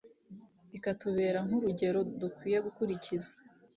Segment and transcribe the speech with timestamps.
[0.77, 3.33] ikatubera nk'urugero dukwiye gukurikiza.